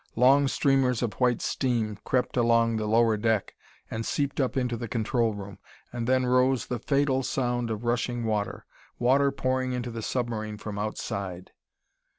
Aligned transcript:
Long 0.15 0.47
streamers 0.47 1.03
of 1.03 1.13
white 1.21 1.43
steam 1.43 1.99
crept 2.03 2.35
along 2.35 2.77
the 2.77 2.87
lower 2.87 3.17
deck 3.17 3.53
and 3.91 4.03
seeped 4.03 4.39
up 4.39 4.57
into 4.57 4.75
the 4.75 4.87
control 4.87 5.35
room. 5.35 5.59
And 5.93 6.07
then 6.07 6.25
rose 6.25 6.65
the 6.65 6.79
fatal 6.79 7.21
sound 7.21 7.69
of 7.69 7.83
rushing 7.85 8.23
water 8.25 8.65
water 8.97 9.29
pouring 9.31 9.73
into 9.73 9.91
the 9.91 10.01
submarine 10.01 10.57
from 10.57 10.79
outside! 10.79 11.51